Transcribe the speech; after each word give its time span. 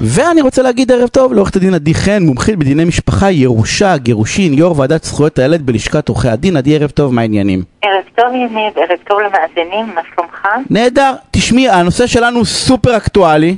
ואני 0.00 0.40
רוצה 0.40 0.62
להגיד 0.62 0.92
ערב 0.92 1.08
טוב 1.08 1.32
לעורכת 1.32 1.56
הדין 1.56 1.74
עדי 1.74 1.94
חן, 1.94 2.22
מומחית 2.22 2.56
בדיני 2.56 2.84
משפחה, 2.84 3.30
ירושה, 3.30 3.96
גירושין, 3.96 4.52
יו"ר 4.54 4.78
ועדת 4.78 5.04
זכויות 5.04 5.38
הילד 5.38 5.66
בלשכת 5.66 6.08
עורכי 6.08 6.28
הדין. 6.28 6.56
עדי, 6.56 6.74
ערב 6.76 6.90
טוב, 6.90 7.14
מה 7.14 7.20
העניינים? 7.20 7.62
ערב 7.82 8.04
טוב 8.16 8.26
יניב, 8.34 8.72
ערב 8.76 8.98
טוב 9.08 9.18
למאזינים, 9.20 9.94
מה 9.94 10.00
שלומך? 10.14 10.46
נהדר. 10.70 11.12
תשמעי, 11.30 11.68
הנושא 11.68 12.06
שלנו 12.06 12.44
סופר 12.44 12.96
אקטואלי. 12.96 13.56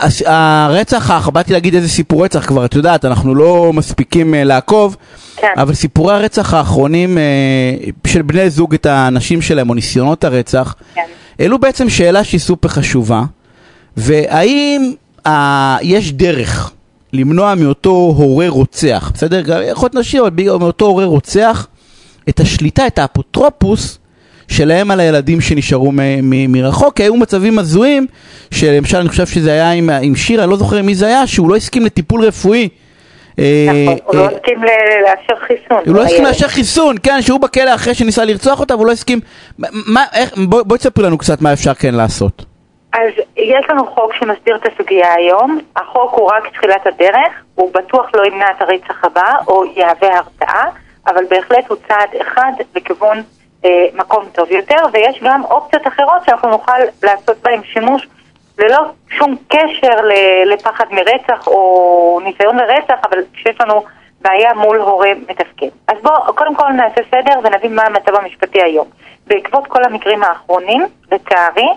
הס- 0.00 0.22
הרצח 0.26 1.28
באתי 1.28 1.52
להגיד 1.52 1.74
איזה 1.74 1.88
סיפור 1.88 2.24
רצח 2.24 2.46
כבר, 2.46 2.64
את 2.64 2.74
יודעת, 2.74 3.04
אנחנו 3.04 3.34
לא 3.34 3.72
מספיקים 3.74 4.34
אה, 4.34 4.44
לעקוב, 4.44 4.96
כן. 5.36 5.48
אבל 5.56 5.74
סיפורי 5.74 6.14
הרצח 6.14 6.54
האחרונים 6.54 7.18
אה, 7.18 7.22
של 8.06 8.22
בני 8.22 8.50
זוג 8.50 8.74
את 8.74 8.86
האנשים 8.86 9.42
שלהם, 9.42 9.68
או 9.70 9.74
ניסיונות 9.74 10.24
הרצח, 10.24 10.74
כן. 10.94 11.02
העלו 11.38 11.58
בעצם 11.58 11.88
שאלה 11.88 12.24
שהיא 12.24 12.40
סופר 12.40 12.68
חשובה, 12.68 13.22
והאם 13.96 14.92
אה, 15.26 15.76
יש 15.82 16.12
דרך 16.12 16.70
למנוע 17.12 17.54
מאותו 17.54 17.90
הורה 17.90 18.48
רוצח, 18.48 19.10
בסדר? 19.14 19.40
גם 19.40 19.60
יכול 19.70 19.86
להיות 19.86 19.94
נשי, 19.94 20.20
אבל 20.20 20.30
בגלל- 20.30 20.56
מאותו 20.56 20.86
הורה 20.86 21.04
רוצח, 21.04 21.66
את 22.28 22.40
השליטה, 22.40 22.86
את 22.86 22.98
האפוטרופוס 22.98 23.98
שלהם 24.48 24.90
על 24.90 25.00
הילדים 25.00 25.40
שנשארו 25.40 25.92
מ- 25.92 25.96
מ- 26.30 26.52
מרחוק, 26.52 26.96
כי 26.96 27.02
היו 27.02 27.16
מצבים 27.16 27.58
הזויים, 27.58 28.06
שלמשל 28.50 28.96
אני 28.98 29.08
חושב 29.08 29.26
שזה 29.26 29.52
היה 29.52 29.70
עם, 29.72 29.90
עם 29.90 30.16
שירה, 30.16 30.46
לא 30.46 30.56
זוכר 30.56 30.82
מי 30.82 30.94
זה 30.94 31.06
היה, 31.06 31.26
שהוא 31.26 31.48
לא 31.50 31.56
הסכים 31.56 31.84
לטיפול 31.84 32.24
רפואי. 32.24 32.68
אה, 33.38 33.66
נכון, 33.84 33.98
הוא 34.06 34.16
לא 34.16 34.20
אה, 34.20 34.26
הסכים 34.26 34.58
לאשר 34.62 35.40
חיסון. 35.46 35.82
הוא 35.86 35.94
לא 35.94 36.02
הסכים 36.02 36.16
לילד. 36.24 36.28
לאשר 36.34 36.48
חיסון, 36.48 36.96
כן, 37.02 37.22
שהוא 37.22 37.40
בכלא 37.40 37.74
אחרי 37.74 37.94
שניסה 37.94 38.24
לרצוח 38.24 38.60
אותה, 38.60 38.74
והוא 38.76 38.86
לא 38.86 38.92
הסכים. 38.92 39.20
בואי 40.66 40.78
תספרי 40.78 41.04
לנו 41.04 41.18
קצת 41.18 41.42
מה 41.42 41.52
אפשר 41.52 41.74
כן 41.74 41.94
לעשות. 41.94 42.44
אז 42.92 43.10
יש 43.36 43.66
לנו 43.68 43.86
חוק 43.86 44.14
שמסדיר 44.14 44.56
את 44.56 44.66
הסוגיה 44.72 45.14
היום, 45.14 45.58
החוק 45.76 46.12
הוא 46.12 46.30
רק 46.30 46.48
תחילת 46.52 46.86
הדרך, 46.86 47.42
הוא 47.54 47.70
בטוח 47.74 48.10
לא 48.14 48.24
ימנע 48.26 48.46
את 48.50 48.62
הרצח 48.62 49.04
הבא 49.04 49.32
או 49.48 49.64
יהווה 49.64 50.18
הרתעה, 50.18 50.64
אבל 51.06 51.24
בהחלט 51.30 51.68
הוא 51.68 51.76
צעד 51.88 52.08
אחד 52.20 52.52
לכיוון 52.74 53.22
אה, 53.64 53.86
מקום 53.94 54.24
טוב 54.32 54.50
יותר, 54.50 54.76
ויש 54.92 55.20
גם 55.22 55.44
אופציות 55.44 55.86
אחרות 55.86 56.24
שאנחנו 56.26 56.50
נוכל 56.50 56.78
לעשות 57.02 57.36
בהן 57.42 57.60
שימוש 57.64 58.08
ללא 58.58 58.78
שום 59.08 59.36
קשר 59.48 59.96
לפחד 60.46 60.84
מרצח 60.90 61.46
או 61.46 62.20
ניסיון 62.24 62.56
לרצח, 62.56 62.98
אבל 63.10 63.18
כשיש 63.32 63.60
לנו 63.60 63.84
בעיה 64.20 64.54
מול 64.54 64.80
הורה 64.80 65.10
מתפקד. 65.28 65.68
אז 65.88 65.96
בואו 66.02 66.34
קודם 66.34 66.54
כל 66.54 66.68
נעשה 66.72 67.00
סדר 67.10 67.38
ונבין 67.44 67.74
מה 67.74 67.82
המצב 67.82 68.14
המשפטי 68.14 68.62
היום. 68.62 68.86
בעקבות 69.26 69.66
כל 69.66 69.84
המקרים 69.84 70.22
האחרונים, 70.22 70.86
לצערי, 71.12 71.68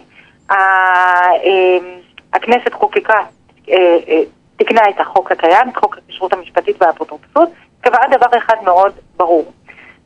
הכנסת 2.33 2.73
חוקקה, 2.73 3.19
אה, 3.69 3.75
אה, 4.07 4.21
תיקנה 4.57 4.81
את 4.89 4.99
החוק 4.99 5.31
הקיים, 5.31 5.69
את 5.69 5.77
חוק 5.77 5.97
הכשרות 5.97 6.33
המשפטית 6.33 6.81
והאפוטרופסות, 6.81 7.49
קבעה 7.81 8.07
דבר 8.07 8.37
אחד 8.37 8.55
מאוד 8.63 8.93
ברור. 9.17 9.51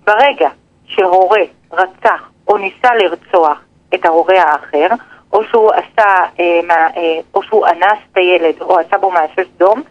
ברגע 0.06 0.50
שהורה 0.86 1.42
רצח 1.72 2.30
או 2.48 2.58
ניסה 2.58 2.96
לרצוח 2.96 3.60
את 3.94 4.06
ההורה 4.06 4.42
האחר, 4.42 4.88
או 5.34 5.44
שהוא 5.44 5.72
עשה, 5.72 6.06
אה, 6.40 7.20
או 7.34 7.44
שהוא 7.44 7.68
אנס 7.68 8.00
את 8.12 8.18
הילד, 8.18 8.62
או 8.62 8.80
עשה 8.80 8.98
בו 8.98 9.12
מעשה 9.12 9.42
סדום, 9.56 9.82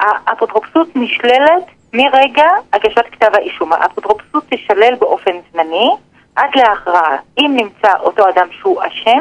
האפוטרופסות 0.00 0.88
נשללת 0.94 1.64
מרגע 1.92 2.46
הגשת 2.72 3.04
כתב 3.12 3.30
האישום. 3.34 3.72
האפוטרופסות 3.72 4.44
תישלל 4.48 4.94
באופן 4.98 5.32
זמני 5.52 5.90
עד 6.38 6.50
להכרעה. 6.54 7.16
אם 7.38 7.56
נמצא 7.56 7.92
אותו 8.00 8.28
אדם 8.28 8.46
שהוא 8.60 8.80
אשם, 8.86 9.20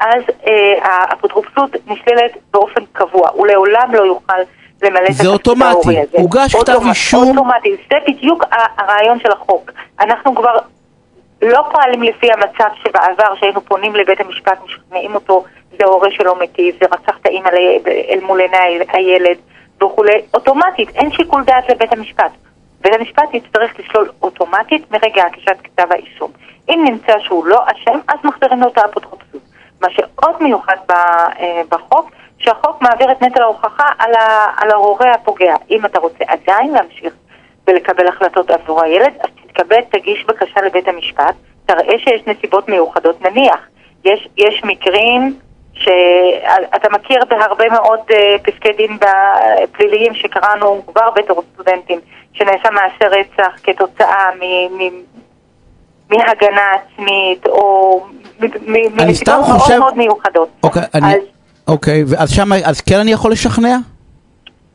אז 0.00 0.22
אה, 0.46 0.52
האפוטרופסות 0.82 1.70
נשללת 1.86 2.32
באופן 2.50 2.80
קבוע. 2.92 3.28
הוא 3.32 3.46
לעולם 3.46 3.94
לא 3.94 4.02
יוכל 4.02 4.38
למלא 4.82 5.06
את 5.06 5.12
זה 5.12 5.12
התפקיד 5.12 5.26
אוטומטי. 5.26 5.64
ההורי 5.64 6.00
הזה. 6.00 6.18
הוגש 6.18 6.54
כתב 6.54 6.80
אישום. 6.88 7.28
אוטומטי. 7.28 7.76
זה 7.90 7.96
בדיוק 8.08 8.44
הרעיון 8.78 9.20
של 9.20 9.32
החוק. 9.32 9.70
אנחנו 10.00 10.34
כבר 10.34 10.58
לא 11.42 11.62
פועלים 11.72 12.02
לפי 12.02 12.32
המצב 12.32 12.68
שבעבר, 12.82 13.34
שהיינו 13.40 13.60
פונים 13.60 13.94
לבית 13.94 14.20
המשפט, 14.20 14.58
משכנעים 14.64 15.14
אותו, 15.14 15.44
זה 15.78 15.84
הורה 15.84 16.08
שלא 16.10 16.38
מיטיב, 16.38 16.74
זה 16.80 16.86
רצח 16.86 17.18
את 17.20 17.26
האימא 17.26 17.48
אל 17.86 18.18
מול 18.22 18.40
עיני 18.40 18.84
הילד 18.92 19.36
וכולי, 19.82 20.20
אוטומטית, 20.34 20.88
אין 20.94 21.12
שיקול 21.12 21.44
דעת 21.44 21.68
לבית 21.68 21.92
המשפט. 21.92 22.30
בית 22.88 23.00
המשפט 23.00 23.34
יצטרך 23.34 23.78
לשלול 23.78 24.10
אוטומטית 24.22 24.90
מרגע 24.90 25.22
הגשת 25.26 25.56
כתב 25.64 25.92
האישום. 25.92 26.30
אם 26.68 26.84
נמצא 26.84 27.12
שהוא 27.18 27.46
לא 27.46 27.64
אשם, 27.66 27.98
אז 28.08 28.18
מחזירים 28.24 28.60
לו 28.60 28.68
את 28.68 28.78
האפוטרופסות. 28.78 29.40
מה 29.80 29.88
שעוד 29.90 30.42
מיוחד 30.42 30.76
אה, 30.90 31.62
בחוק, 31.68 32.10
שהחוק 32.38 32.82
מעביר 32.82 33.12
את 33.12 33.22
נטל 33.22 33.42
ההוכחה 33.42 33.88
על 34.56 34.70
ההורה 34.70 35.10
הפוגע. 35.10 35.54
אם 35.70 35.84
אתה 35.84 35.98
רוצה 35.98 36.24
עדיין 36.26 36.72
להמשיך 36.72 37.14
ולקבל 37.66 38.08
החלטות 38.08 38.50
עבור 38.50 38.82
הילד, 38.82 39.12
אז 39.20 39.30
תתכבד, 39.42 39.80
תגיש 39.90 40.24
בקשה 40.24 40.60
לבית 40.60 40.88
המשפט, 40.88 41.34
תראה 41.66 41.98
שיש 41.98 42.22
נסיבות 42.26 42.68
מיוחדות. 42.68 43.22
נניח, 43.22 43.60
יש, 44.04 44.28
יש 44.36 44.62
מקרים 44.64 45.38
שאתה 45.78 46.88
מכיר 46.92 47.18
בהרבה 47.28 47.64
מאוד 47.68 48.00
אה, 48.14 48.36
פסקי 48.42 48.72
דין 48.76 48.98
פליליים 49.72 50.14
שקראנו 50.14 50.82
כבר 50.86 51.10
בתור 51.16 51.42
סטודנטים, 51.54 52.00
שנעשה 52.32 52.70
מעשה 52.70 53.08
רצח 53.18 53.52
כתוצאה 53.62 54.26
מ... 54.40 54.42
מ 54.78 54.90
מהגנה 56.10 56.62
עצמית 56.72 57.46
או 57.46 58.00
אני 58.42 58.88
מנסיבות 58.88 59.34
מאוד 59.48 59.58
חושב- 59.58 59.78
מאוד 59.78 59.96
מיוחדות. 59.96 60.48
אוקיי, 60.62 60.82
אני, 60.94 61.14
אז 61.14 61.20
אוקיי, 61.68 62.04
ואז 62.08 62.30
שם, 62.36 62.52
אז 62.64 62.80
כן 62.80 62.98
אני 63.00 63.12
יכול 63.12 63.32
לשכנע? 63.32 63.76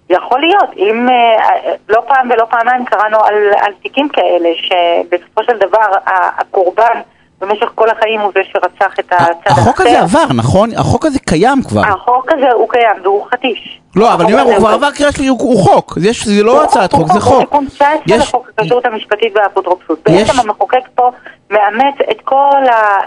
יכול 0.09 0.39
להיות, 0.39 0.69
אם 0.77 1.09
אה, 1.09 1.73
לא 1.89 2.01
פעם 2.07 2.29
ולא 2.31 2.45
פעמיים 2.49 2.85
קראנו 2.85 3.17
על, 3.23 3.33
על 3.61 3.73
תיקים 3.83 4.09
כאלה, 4.09 4.49
שבסופו 4.55 5.43
של 5.43 5.57
דבר 5.57 5.85
הקורבן 6.05 6.99
במשך 7.43 7.65
כל 7.75 7.89
החיים 7.89 8.19
הוא 8.19 8.31
זה 8.35 8.39
שרצח 8.43 8.99
את 8.99 9.13
הצד 9.13 9.25
האחר. 9.47 9.61
החוק 9.61 9.81
הזה 9.81 9.99
עבר, 10.01 10.33
נכון? 10.35 10.69
החוק 10.77 11.05
הזה 11.05 11.19
קיים 11.19 11.61
כבר. 11.69 11.81
החוק 11.81 12.31
הזה 12.31 12.51
הוא 12.51 12.69
קיים 12.69 12.95
והוא 13.03 13.25
חטיש. 13.31 13.79
לא, 13.95 14.13
אבל 14.13 14.23
אני 14.23 14.33
אומר, 14.33 14.43
הוא 14.43 14.55
כבר 14.55 14.69
עבר 14.69 14.91
קריאה 14.91 15.11
שלי, 15.11 15.27
הוא 15.27 15.39
הוא 15.41 15.63
חוק. 15.63 15.93
זה 15.99 16.43
לא 16.43 16.51
הוא 16.51 16.61
הצעת 16.63 16.91
הוא 16.93 16.99
חוק, 16.99 17.07
זה 17.07 17.13
הוא 17.13 17.21
חוק. 17.21 17.39
תיקון 17.39 17.65
19 17.67 17.97
יש- 18.07 18.27
לחוק 18.27 18.49
הכשרות 18.57 18.85
המשפטית 18.85 19.35
והאפוטרופסות. 19.35 19.99
בעצם 20.09 20.39
המחוקק 20.39 20.87
פה 20.95 21.09
מאמץ 21.49 21.95
את 22.11 22.21
כל 22.23 22.61
אה, 22.69 22.97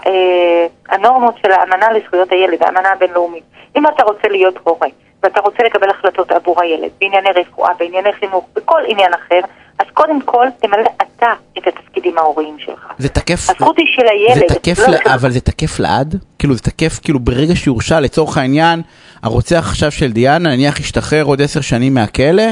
הנורמות 0.89 1.35
של 1.41 1.51
האמנה 1.51 1.91
לזכויות 1.91 2.31
הילד, 2.31 2.63
האמנה 2.63 2.89
הבינלאומית. 2.91 3.43
אם 3.77 3.87
אתה 3.87 4.03
רוצה 4.03 4.27
להיות 4.27 4.55
הורה, 4.63 4.87
ואתה 5.23 5.39
רוצה 5.41 5.63
לקבל 5.63 5.89
החלטות 5.89 6.31
עבור 6.31 6.61
הילד, 6.61 6.89
בענייני 7.01 7.29
רפואה, 7.35 7.69
בענייני 7.79 8.13
חינוך, 8.13 8.45
בכל 8.55 8.81
עניין 8.87 9.11
אחר, 9.13 9.39
אז 9.79 9.85
קודם 9.93 10.21
כל 10.21 10.47
תמלא 10.61 10.89
אתה 11.17 11.25
את 11.57 11.63
התפקידים 11.67 12.17
ההוריים 12.17 12.55
שלך. 12.59 12.79
זה 12.97 13.09
תקף, 13.09 13.49
הזכות 13.49 13.77
היא 13.77 13.85
של 13.95 14.01
זה 14.01 14.33
הילד. 14.35 14.47
תקף, 14.53 14.79
לא 14.79 14.87
ל- 14.87 14.97
של- 14.97 15.09
אבל 15.09 15.31
זה 15.31 15.41
תקף 15.41 15.79
לעד? 15.79 16.15
כאילו 16.39 16.53
זה 16.53 16.61
תקף, 16.61 16.99
כאילו 17.03 17.19
ברגע 17.19 17.55
שהורשע, 17.55 17.99
לצורך 17.99 18.37
העניין, 18.37 18.81
הרוצח 19.23 19.67
עכשיו 19.69 19.91
של 19.91 20.11
דיאנה, 20.11 20.49
נניח 20.49 20.79
ישתחרר 20.79 21.23
עוד 21.23 21.41
עשר 21.41 21.61
שנים 21.61 21.93
מהכלא, 21.93 22.43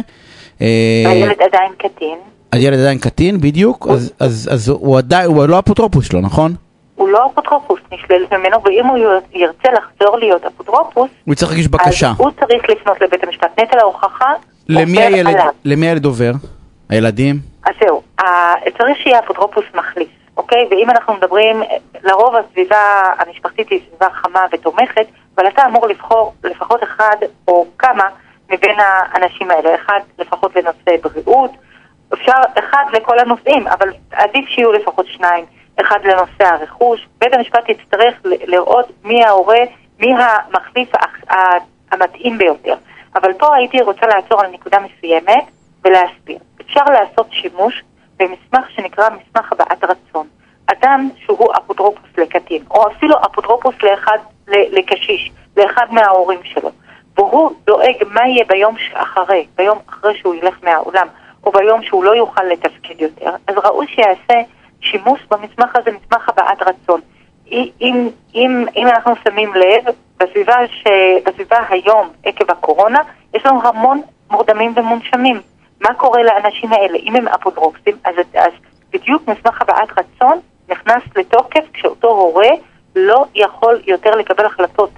אה, 0.62 0.68
הילד 1.06 1.42
עדיין 1.42 1.72
קטין. 1.78 2.18
הילד 2.52 2.80
עדיין 2.80 2.98
קטין, 2.98 3.42
בדיוק, 3.42 3.88
אז- 3.90 4.14
אז 4.20 4.50
אז 4.52 4.70
הוא 4.70 4.98
עדיין, 4.98 5.26
הוא 5.28 5.46
לא 5.46 5.60
אפוטרופוס 5.60 6.06
שלו, 6.10 6.22
נכון? 6.22 6.56
הוא 6.96 7.10
לא 7.10 7.30
אפוטרופוס, 7.34 7.80
נשללת 7.94 8.34
ממנו, 8.34 8.58
ואם 8.66 8.86
הוא 8.86 8.98
ירצה 9.34 9.70
לחזור 9.78 10.18
להיות 10.18 10.42
אפוטרופוס, 10.46 11.10
הוא 11.26 11.36
צריך 11.36 11.52
להגיש 11.52 11.68
בקשה. 11.68 12.10
אז 12.10 12.16
הוא 12.18 12.30
צריך 12.40 12.64
לפנות 12.70 13.02
לבית 13.02 13.24
המשפט. 13.24 13.60
נטל 13.60 13.78
ההוכחה 13.80 14.26
למי 14.70 14.98
עובר 14.98 15.16
הילד, 15.16 15.28
עליו. 15.36 15.52
למי 15.66 15.88
הילד 15.88 16.06
עובר? 16.06 16.32
הילדים? 16.90 17.36
אז 17.66 17.74
זהו, 17.82 18.02
צריך 18.78 18.98
שיהיה 18.98 19.20
אפוטרופוס 19.20 19.66
מחליף, 19.74 20.10
אוקיי? 20.38 20.68
ואם 20.72 20.90
אנחנו 20.90 21.14
מדברים, 21.14 21.62
לרוב 22.04 22.36
הסביבה 22.36 23.02
המשפחתית 23.18 23.70
היא 23.70 23.80
סביבה 23.90 24.08
חמה 24.14 24.46
ותומכת, 24.52 25.08
אבל 25.38 25.48
אתה 25.48 25.66
אמור 25.66 25.88
לבחור 25.88 26.34
לפחות 26.44 26.84
אחד 26.84 27.16
או 27.48 27.66
כמה 27.80 28.04
מבין 28.50 28.76
האנשים 28.80 29.52
האלה, 29.52 29.76
אחד 29.76 30.00
לפחות 30.20 30.56
לנושא 30.56 30.96
בריאות, 31.04 31.52
אפשר 32.14 32.38
אחד 32.60 32.84
לכל 32.94 33.20
הנושאים, 33.20 33.68
אבל 33.68 33.90
עדיף 34.12 34.46
שיהיו 34.50 34.72
לפחות 34.72 35.06
שניים, 35.08 35.46
אחד 35.82 36.00
לנושא 36.04 36.44
הרכוש. 36.44 37.08
בית 37.18 37.34
המשפט 37.34 37.70
יצטרך 37.70 38.14
לראות 38.24 38.92
מי 39.04 39.24
ההורה, 39.24 39.60
מי 40.00 40.14
המחליף 40.14 40.90
המתאים 41.92 42.38
ביותר. 42.38 42.76
אבל 43.16 43.34
פה 43.34 43.56
הייתי 43.56 43.82
רוצה 43.82 44.08
לעצור 44.08 44.42
על 44.42 44.52
נקודה 44.52 44.78
מסוימת 44.80 45.44
ולהסביר. 45.86 46.38
אפשר 46.66 46.84
לעשות 46.84 47.28
שימוש 47.32 47.84
במסמך 48.18 48.70
שנקרא 48.70 49.10
מסמך 49.10 49.52
הבעת 49.52 49.84
רצון. 49.84 50.28
אדם 50.68 51.10
שהוא 51.26 51.54
אפוטרופוס 51.58 52.10
לקטין, 52.18 52.64
או 52.72 52.88
אפילו 52.88 53.16
אפוטרופוס 53.26 53.76
לאחד, 53.84 54.18
לקשיש, 54.48 55.32
לאחד 55.58 55.86
מההורים 55.92 56.40
שלו, 56.44 56.70
והוא 57.18 57.52
דואג 57.66 57.96
מה 58.12 58.28
יהיה 58.28 58.46
ביום 58.48 58.76
שאחרי, 58.78 59.48
ביום 59.56 59.80
אחרי 59.90 60.18
שהוא 60.18 60.36
ילך 60.36 60.56
מהעולם, 60.64 61.08
או 61.44 61.52
ביום 61.52 61.84
שהוא 61.84 62.04
לא 62.04 62.16
יוכל 62.16 62.44
לתפקד 62.44 63.02
יותר, 63.02 63.30
אז 63.48 63.56
ראוי 63.58 63.88
שיעשה 63.88 64.42
שימוש 64.82 65.20
במסמך 65.32 65.76
הזה, 65.76 65.92
מסמך 65.92 66.30
הבעת 66.30 66.62
רצון. 66.62 67.02
אם, 67.52 68.10
אם, 68.36 68.66
אם 68.76 68.88
אנחנו 68.88 69.14
שמים 69.24 69.54
לב, 69.54 69.94
בסביבה, 70.18 70.68
ש... 70.68 70.84
בסביבה 71.26 71.58
היום, 71.70 72.10
עקב 72.24 72.52
הקורונה, 72.52 73.00
יש 73.34 73.46
לנו 73.46 73.68
המון 73.68 74.02
מורדמים 74.32 74.74
ומונשמים. 74.76 75.42
מה 75.90 75.94
קורה 75.94 76.24
לאנשים 76.24 76.74
האלה? 76.74 76.98
אם 76.98 77.16
הם 77.16 77.28
אפוטרופסים, 77.28 77.96
אז, 78.06 78.16
אז 78.34 78.52
בדיוק 78.94 79.22
מסמך 79.28 79.62
הבעת 79.62 79.90
רצון 79.92 80.40
נכנס 80.70 81.04
לתוקף 81.16 81.64
כשאותו 81.74 82.08
הורה 82.08 82.50
לא 82.96 83.26
יכול 83.36 83.82
יותר 83.88 84.16
לקבל 84.16 84.46
החלטות. 84.46 84.90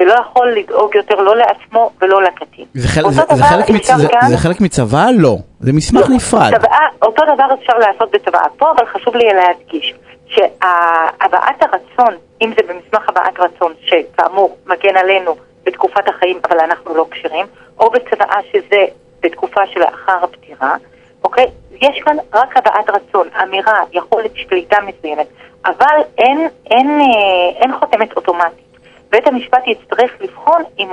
ולא 0.00 0.14
יכול 0.20 0.52
לדאוג 0.52 0.94
יותר 0.94 1.14
לא 1.14 1.36
לעצמו 1.36 1.90
ולא 2.00 2.22
לקטין. 2.22 2.64
זה, 2.74 2.88
חל, 2.88 3.10
זה, 3.10 3.22
זה, 3.34 3.44
חלק 3.44 3.70
מצ... 3.70 3.86
זה, 3.86 4.08
גם... 4.12 4.28
זה 4.28 4.38
חלק 4.38 4.60
מצוואה? 4.60 5.06
לא. 5.12 5.36
זה 5.60 5.72
מסמך 5.72 6.08
לא, 6.08 6.16
נפרד. 6.16 6.50
צבא, 6.56 6.76
אותו 7.02 7.22
דבר 7.34 7.54
אפשר 7.60 7.78
לעשות 7.78 8.10
בצוואה 8.10 8.48
פה, 8.56 8.70
אבל 8.76 8.86
חשוב 8.86 9.16
לי 9.16 9.24
להדגיש 9.34 9.94
שהבעת 10.26 11.62
הרצון, 11.62 12.14
אם 12.42 12.52
זה 12.56 12.62
במסמך 12.68 13.08
הבעת 13.08 13.40
רצון, 13.40 13.72
שכאמור 13.84 14.56
מגן 14.66 14.96
עלינו 14.96 15.36
בתקופת 15.64 16.08
החיים, 16.08 16.38
אבל 16.50 16.60
אנחנו 16.60 16.94
לא 16.94 17.06
כשרים, 17.10 17.46
או 17.78 17.90
בצוואה 17.90 18.38
שזה 18.52 18.84
בתקופה 19.22 19.66
שלאחר 19.66 20.24
הפטירה, 20.24 20.76
אוקיי? 21.24 21.46
יש 21.80 22.00
כאן 22.04 22.16
רק 22.34 22.56
הבעת 22.56 22.90
רצון, 22.90 23.28
אמירה, 23.42 23.80
יכולת 23.92 24.30
שליטה 24.34 24.76
מסוימת, 24.80 25.26
אבל 25.64 25.96
אין, 26.18 26.38
אין, 26.38 26.48
אין, 26.70 27.00
אה, 27.00 27.60
אין 27.62 27.78
חותמת 27.78 28.16
אוטומטית. 28.16 28.72
בית 29.10 29.26
המשפט 29.26 29.66
יצטרך 29.66 30.10
לבחון 30.20 30.62
אם, 30.78 30.88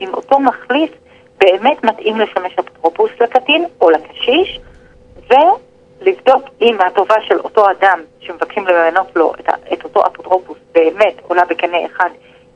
אם 0.00 0.14
אותו 0.14 0.38
מחליף 0.38 0.90
באמת 1.38 1.84
מתאים 1.84 2.20
לשמש 2.20 2.58
אפוטרופוס 2.58 3.10
לקטין 3.20 3.64
או 3.80 3.90
לקשיש, 3.90 4.60
ולבדוק 5.28 6.42
אם 6.60 6.76
הטובה 6.86 7.14
של 7.28 7.38
אותו 7.38 7.70
אדם 7.70 8.00
שמבקשים 8.20 8.66
למנות 8.66 9.16
לו 9.16 9.32
את, 9.40 9.48
את 9.72 9.84
אותו 9.84 10.06
אפוטרופוס 10.06 10.58
באמת 10.72 11.14
עולה 11.28 11.44
בקנה 11.44 11.78
אחד 11.86 12.10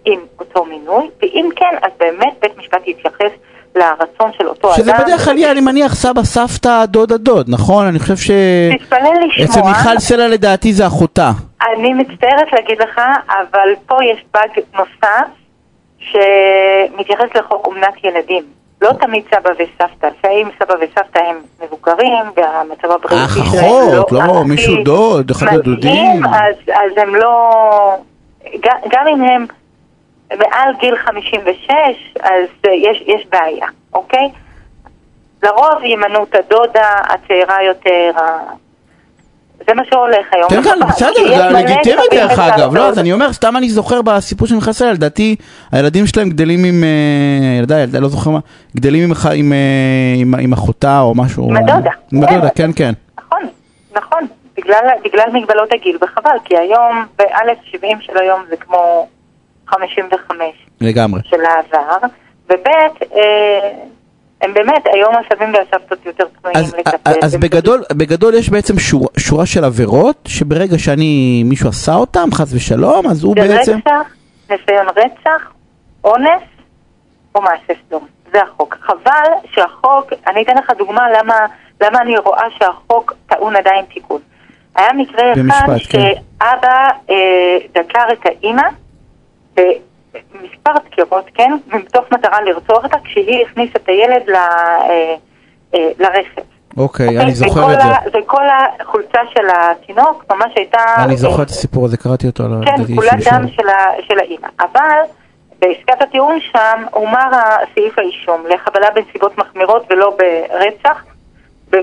עם 0.04 0.20
אותו 0.38 0.64
מינוי, 0.64 1.10
ואם 1.22 1.48
כן, 1.56 1.76
אז 1.82 1.92
באמת 1.98 2.34
בית 2.40 2.58
משפט 2.58 2.86
יתייחס 2.86 3.32
לרצון 3.76 4.30
של 4.38 4.48
אותו 4.48 4.72
שזה 4.72 4.90
אדם. 4.90 4.98
שזה 4.98 5.04
בדרך 5.04 5.24
כלל 5.24 5.38
יהיה, 5.38 5.52
אני 5.52 5.60
מניח, 5.60 5.94
סבא, 5.94 6.22
סבתא, 6.22 6.84
דוד, 6.84 7.12
הדוד, 7.12 7.46
נכון? 7.48 7.86
אני 7.86 7.98
חושב 7.98 8.16
ש... 8.16 8.30
תתפלל 8.80 8.98
לשמוע. 9.26 9.46
אצל 9.46 9.62
מיכל 9.62 9.98
סלע 9.98 10.28
לדעתי 10.28 10.72
זה 10.72 10.86
אחותה. 10.86 11.30
אני 11.76 11.92
מצטערת 11.92 12.52
להגיד 12.52 12.78
לך, 12.78 13.00
אבל 13.28 13.68
פה 13.86 13.96
יש 14.04 14.24
באג 14.34 14.64
נוסף 14.74 15.28
שמתייחס 15.98 17.28
לחוק 17.34 17.66
אומנת 17.66 18.04
ילדים. 18.04 18.42
לא 18.82 18.90
תמיד 19.00 19.24
סבא 19.30 19.50
וסבתא, 19.50 20.06
לפעמים 20.06 20.48
סבא 20.58 20.74
וסבתא 20.74 21.18
הם 21.18 21.36
מבוגרים 21.64 22.24
והמצב 22.36 22.90
הבריאותי 22.90 23.32
שלהם 23.32 23.64
לא... 23.64 23.92
אח, 23.92 23.98
אחות, 23.98 24.12
לא, 24.12 24.44
מישהו 24.44 24.84
דוד, 24.84 25.30
אחד 25.30 25.46
הדודים. 25.46 26.26
אז, 26.26 26.54
אז 26.68 26.92
הם 26.96 27.14
לא... 27.14 27.50
גם 28.64 29.06
אם 29.08 29.22
הם 29.22 29.46
מעל 30.30 30.74
גיל 30.80 30.96
56, 30.96 31.70
אז 32.22 32.48
יש, 32.64 33.04
יש 33.06 33.26
בעיה, 33.30 33.66
אוקיי? 33.94 34.28
לרוב 35.42 35.84
ימנו 35.84 36.24
את 36.24 36.34
הדודה 36.34 36.88
הצעירה 37.08 37.62
יותר, 37.62 38.10
זה 39.66 39.74
מה 39.74 39.82
שהולך 39.90 40.26
היום. 40.32 40.50
כן, 40.50 40.62
כן, 40.62 40.86
בסדר, 40.88 41.36
זה 41.36 41.48
לגיטימי 41.58 42.02
דרך 42.10 42.38
אגב. 42.38 42.76
לא, 42.76 42.88
אז 42.88 42.98
אני 42.98 43.12
אומר, 43.12 43.32
סתם 43.32 43.56
אני 43.56 43.68
זוכר 43.68 44.02
בסיפור 44.02 44.48
של 44.48 44.54
מיכל 44.54 44.72
סלע, 44.72 44.92
לדעתי 44.92 45.36
הילדים 45.72 46.06
שלהם 46.06 46.30
גדלים 46.30 46.64
עם, 46.64 46.84
אה, 46.84 47.58
ילדה, 47.58 47.80
ילדה, 47.80 48.00
לא 48.00 48.08
זוכר 48.08 48.30
מה, 48.30 48.38
גדלים 48.76 49.12
עם 50.38 50.52
אחותה 50.52 51.00
או 51.00 51.14
משהו. 51.14 51.50
עם 51.50 51.56
הדודה. 51.56 51.90
עם 52.12 52.22
הדודה, 52.22 52.50
כן, 52.50 52.70
כן. 52.76 52.92
נכון, 53.18 53.42
נכון. 53.96 54.26
בגלל 55.04 55.30
מגבלות 55.32 55.68
הגיל, 55.72 55.98
וחבל, 56.02 56.36
כי 56.44 56.56
היום, 56.56 57.06
באלף 57.18 57.58
70 57.64 57.98
של 58.00 58.18
היום 58.18 58.40
זה 58.48 58.56
כמו 58.56 59.08
55. 59.66 60.46
לגמרי. 60.80 61.20
של 61.24 61.40
העבר, 61.44 62.06
וב' 62.50 62.66
אה, 63.16 63.70
הם 64.40 64.54
באמת, 64.54 64.86
היום 64.92 65.14
הסבים 65.14 65.54
והסבתות 65.54 66.06
יותר 66.06 66.24
פנויים 66.42 66.68
לטפל. 66.78 67.10
אז 67.22 67.36
בגדול, 67.36 67.82
בגדול 67.92 68.34
יש 68.34 68.50
בעצם 68.50 68.78
שורה, 68.78 69.08
שורה 69.18 69.46
של 69.46 69.64
עבירות, 69.64 70.16
שברגע 70.28 70.78
שאני, 70.78 71.42
מישהו 71.44 71.68
עשה 71.68 71.94
אותם, 71.94 72.28
חס 72.32 72.52
ושלום, 72.54 73.06
אז 73.06 73.24
הוא 73.24 73.34
בעצם... 73.34 73.78
רצח, 73.78 74.14
ניסיון 74.50 74.86
רצח, 74.88 75.52
אונס 76.04 76.42
או 77.34 77.42
מעשה 77.42 77.72
סדום. 77.86 78.06
זה 78.32 78.42
החוק. 78.42 78.76
חבל 78.80 79.30
שהחוק, 79.54 80.12
אני 80.26 80.42
אתן 80.42 80.56
לך 80.56 80.72
דוגמה 80.78 81.10
למה, 81.10 81.34
למה 81.80 82.00
אני 82.02 82.18
רואה 82.18 82.44
שהחוק 82.58 83.12
טעון 83.26 83.56
עדיין 83.56 83.84
תיקון. 83.94 84.20
היה 84.76 84.92
מקרה 84.92 85.32
אחד 85.32 85.66
כן. 85.88 86.00
שאבא 86.38 86.88
אה, 87.10 87.58
דקר 87.74 88.04
את 88.12 88.26
האימא, 88.26 88.62
מספר 90.14 90.72
דקירות, 90.84 91.24
כן? 91.34 91.50
מתוך 91.66 92.04
מטרה 92.12 92.40
לרצוח 92.42 92.84
אותה 92.84 92.96
כשהיא 93.04 93.46
הכניסה 93.46 93.72
את 93.76 93.88
הילד 93.88 94.22
ל, 94.28 94.34
אה, 94.34 95.14
אה, 95.74 95.90
לרכב. 95.98 96.42
אוקיי, 96.76 97.18
okay, 97.18 97.22
אני 97.22 97.34
זוכר 97.34 97.72
את 97.72 97.78
זה. 97.80 98.18
וכל 98.18 98.42
החולצה 98.80 99.18
של 99.34 99.46
התינוק 99.54 100.24
ממש 100.30 100.52
הייתה... 100.56 100.78
אני 101.04 101.16
זוכר 101.16 101.42
את 101.42 101.48
הסיפור 101.48 101.84
הזה, 101.84 101.96
קראתי 101.96 102.26
אותו. 102.26 102.44
כן, 102.64 102.94
כולה 102.94 103.10
דם 103.10 103.48
של, 103.48 103.68
של 104.08 104.18
האימא. 104.18 104.48
אבל 104.60 105.00
בעסקת 105.58 106.02
הטיעון 106.02 106.38
שם 106.52 106.82
הומר 106.90 107.30
הסעיף 107.32 107.98
האישום 107.98 108.44
לחבלה 108.50 108.90
בנסיבות 108.90 109.38
מחמירות 109.38 109.86
ולא 109.90 110.16
ברצח. 110.18 111.04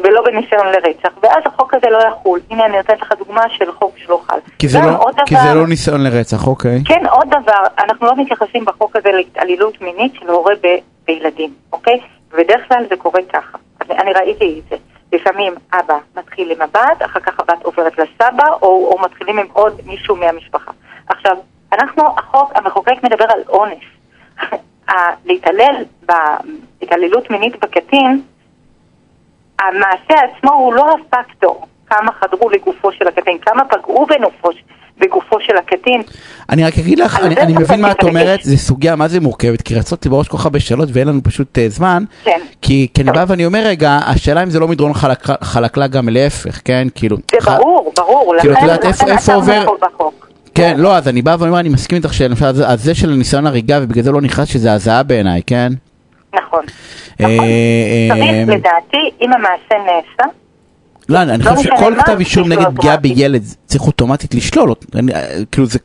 ולא 0.03 0.21
בניסיון 0.25 0.67
לרצח, 0.67 1.09
ואז 1.23 1.43
החוק 1.45 1.73
הזה 1.73 1.89
לא 1.89 1.99
יחול. 2.07 2.39
הנה 2.49 2.65
אני 2.65 2.77
נותנת 2.77 3.01
לך 3.01 3.13
דוגמה 3.17 3.41
של 3.49 3.71
חוק 3.71 3.97
שלא 3.97 4.21
חל. 4.27 4.39
כי 4.59 4.67
זה, 4.67 4.79
לא, 4.79 5.05
כי 5.25 5.35
דבר, 5.35 5.43
זה 5.43 5.53
לא 5.53 5.67
ניסיון 5.67 6.03
לרצח, 6.03 6.47
אוקיי. 6.47 6.81
כן, 6.85 7.05
עוד 7.09 7.27
דבר, 7.27 7.63
אנחנו 7.79 8.07
לא 8.07 8.13
מתייחסים 8.17 8.65
בחוק 8.65 8.95
הזה 8.95 9.11
להתעללות 9.11 9.81
מינית 9.81 10.15
של 10.15 10.29
הורה 10.29 10.53
ב, 10.63 10.67
בילדים, 11.05 11.53
אוקיי? 11.73 11.99
ובדרך 12.31 12.67
כלל 12.67 12.85
זה 12.89 12.95
קורה 12.95 13.21
ככה. 13.33 13.57
אני 13.89 14.13
ראיתי 14.13 14.61
את 14.65 14.69
זה. 14.69 14.75
לפעמים 15.13 15.53
אבא 15.73 15.97
מתחיל 16.17 16.51
עם 16.51 16.61
הבת, 16.61 17.05
אחר 17.05 17.19
כך 17.19 17.39
הבת 17.39 17.63
עוברת 17.63 17.93
לסבא, 17.99 18.47
או, 18.61 18.91
או 18.91 18.99
מתחילים 19.01 19.39
עם 19.39 19.45
עוד 19.53 19.81
מישהו 19.85 20.15
מהמשפחה. 20.15 20.71
עכשיו, 21.07 21.37
אנחנו, 21.73 22.03
החוק, 22.17 22.51
המחוקק 22.55 23.03
מדבר 23.03 23.25
על 23.29 23.41
אונס. 23.49 23.83
להתעלל 25.25 25.83
בהתעללות 26.01 27.29
מינית 27.29 27.59
בקטין, 27.59 28.21
המעשה 29.67 30.25
עצמו 30.25 30.51
הוא 30.53 30.73
לא 30.73 30.85
הפקטור, 30.93 31.67
כמה 31.89 32.11
חדרו 32.11 32.49
לגופו 32.49 32.91
של 32.91 33.07
הקטין, 33.07 33.37
כמה 33.41 33.63
פגעו 33.65 34.05
בנופו, 34.05 34.49
בגופו 34.97 35.39
של 35.39 35.57
הקטין. 35.57 36.01
אני 36.49 36.65
רק 36.65 36.77
אגיד 36.77 36.99
לך, 36.99 37.19
אני, 37.19 37.35
אני 37.35 37.53
מבין 37.53 37.81
מה 37.81 37.91
את 37.91 38.03
אומרת, 38.03 38.39
זו 38.43 38.57
סוגיה 38.57 38.95
מה 38.95 39.07
זה 39.07 39.19
מורכבת, 39.19 39.61
כי 39.61 39.75
רצות 39.75 40.05
לי 40.05 40.11
בראש 40.11 40.27
כל 40.27 40.37
כך 40.37 40.45
הרבה 40.45 40.59
שאלות 40.59 40.89
ואין 40.93 41.07
לנו 41.07 41.23
פשוט 41.23 41.57
uh, 41.57 41.61
זמן, 41.67 42.03
כן. 42.23 42.39
כי, 42.61 42.87
כי 42.93 43.01
אני 43.01 43.11
בא 43.11 43.25
ואני 43.27 43.45
אומר 43.45 43.63
רגע, 43.65 43.99
השאלה 44.05 44.43
אם 44.43 44.49
זה 44.49 44.59
לא 44.59 44.67
מדרון 44.67 44.93
חלק, 44.93 45.23
חלקלק 45.41 45.91
גם 45.91 46.09
להפך, 46.09 46.61
כן, 46.65 46.87
כאילו. 46.95 47.17
זה 47.31 47.41
ח... 47.41 47.47
ברור, 47.47 47.93
ברור, 47.97 48.35
כאילו, 48.39 48.53
את 48.53 48.61
יודעת 48.61 48.85
איפה, 48.85 49.05
איפה 49.05 49.33
עובר... 49.33 49.65
כן, 50.55 50.75
לא, 50.77 50.95
אז 50.95 51.07
אני 51.07 51.21
בא 51.21 51.35
ואומר, 51.39 51.59
אני 51.59 51.69
מסכים 51.69 51.97
איתך 51.97 52.13
שלמשל, 52.13 52.51
זה 52.75 52.95
של 52.95 53.09
ניסיון 53.09 53.47
הריגה 53.47 53.79
ובגלל 53.81 54.03
זה 54.03 54.11
לא 54.11 54.21
נכנס 54.21 54.47
שזה 54.47 54.73
הזעה 54.73 55.03
בעיניי, 55.03 55.41
כן? 55.47 55.73
נכון. 56.33 56.65
אה, 57.21 57.25
נכון. 57.25 57.45
צריך 58.09 58.49
אה, 58.49 58.55
לדעתי, 58.55 59.11
אם 59.21 59.33
המעשה 59.33 59.75
נעשה, 59.85 60.31
לא, 61.09 61.21
אני 61.21 61.43
לא 61.43 61.51
חושב 61.51 61.69
שכל 61.75 61.93
כתב 61.95 62.19
אישום 62.19 62.49
נגד 62.49 62.75
פגיעה 62.75 62.97
בילד 62.97 63.43
צריך 63.65 63.83
אוטומטית 63.83 64.35
לשלול, 64.35 64.69
אה, 64.69 65.27
כאילו 65.51 65.67
זה 65.67 65.79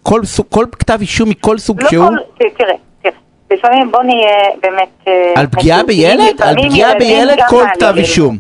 כל 0.51 0.65
כתב 0.79 0.99
אישום 1.01 1.29
מכל 1.29 1.59
סוג 1.59 1.83
לא 1.83 1.91
שהוא. 1.91 2.11
תראה, 2.39 2.75
לפעמים 3.51 3.91
בוא 3.91 4.03
נהיה 4.03 4.37
באמת... 4.63 5.09
על 5.37 5.47
פגיעה 5.47 5.83
בילד? 5.83 6.43
על 6.43 6.55
פגיעה 6.69 6.95
בילד 6.95 7.39
כל 7.49 7.65
כתב 7.75 7.95
אישום. 7.97 8.39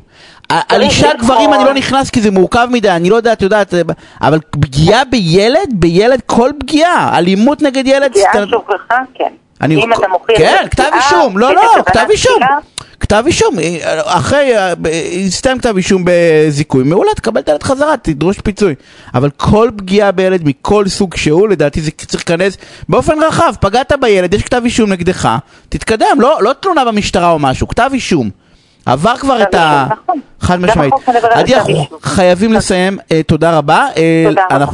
על 0.48 0.82
אישה 0.82 1.08
גברים 1.18 1.52
אני 1.52 1.64
לא 1.64 1.74
נכנס 1.74 2.10
כי 2.10 2.20
זה 2.20 2.30
מורכב 2.30 2.68
מדי, 2.72 2.90
אני 2.90 3.10
לא 3.10 3.16
יודע, 3.16 3.32
את 3.32 3.42
יודעת, 3.42 3.74
אבל 4.20 4.38
פגיעה 4.50 5.04
בילד, 5.04 5.68
בילד 5.72 6.20
כל 6.26 6.50
פגיעה, 6.60 7.18
אלימות 7.18 7.62
נגד 7.62 7.86
ילד... 7.86 8.10
פגיעה 8.10 8.46
שוכחה, 8.50 8.98
כן. 9.14 9.32
אני... 9.60 9.76
אם 9.84 9.92
אתה 9.92 10.08
מוכיח... 10.08 10.38
כן, 10.38 10.66
כתב 10.70 10.90
אישום, 10.94 11.38
לא, 11.38 11.54
לא, 11.54 11.62
כתב 11.86 12.06
אישום. 12.10 12.40
כתב 13.00 13.22
אישום, 13.26 13.54
אחרי, 14.04 14.52
הסתיים 15.26 15.58
כתב 15.58 15.76
אישום 15.76 16.02
בזיכוי, 16.04 16.84
מעולה, 16.84 17.10
תקבל 17.16 17.40
את 17.40 17.48
הילד 17.48 17.62
חזרה, 17.62 17.96
תדרוש 17.96 18.40
פיצוי. 18.40 18.74
אבל 19.14 19.30
כל 19.30 19.70
פגיעה 19.76 20.12
בילד 20.12 20.40
מכל 20.44 20.88
סוג 20.88 21.16
שהוא, 21.16 21.48
לדעתי 21.48 21.80
זה 21.80 21.90
צריך 21.90 22.30
להיכנס 22.30 22.56
באופן 22.88 23.22
רחב. 23.22 23.52
פגעת 23.60 23.92
בילד, 24.00 24.34
יש 24.34 24.42
כתב 24.42 24.62
אישום 24.64 24.92
נגדך, 24.92 25.28
תתקדם, 25.68 26.20
לא, 26.20 26.38
לא 26.40 26.52
תלונה 26.60 26.84
במשטרה 26.84 27.30
או 27.30 27.38
משהו, 27.38 27.68
כתב 27.68 27.90
אישום. 27.92 28.30
עבר 28.86 29.16
כבר 29.16 29.42
את 29.42 29.54
ה... 29.54 29.86
נכון. 29.90 30.20
חד 30.40 30.60
משמעית. 30.60 30.94
עדי, 31.30 31.54
אנחנו 31.54 31.86
חייבים 32.02 32.52
לסיים, 32.52 32.98
אה, 33.12 33.22
תודה 33.22 33.58
רבה. 33.58 33.86
תודה 34.28 34.42
רבה. 34.50 34.72